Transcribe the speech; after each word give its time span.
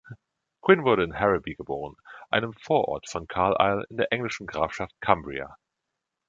Quinn 0.61 0.83
wurde 0.83 1.03
in 1.03 1.13
Harraby 1.19 1.53
geboren, 1.53 1.95
einem 2.31 2.53
Vorort 2.53 3.07
von 3.07 3.27
Carlisle 3.27 3.85
in 3.91 3.97
der 3.97 4.11
englischen 4.11 4.47
Grafschaft 4.47 4.99
Cumbria. 4.99 5.55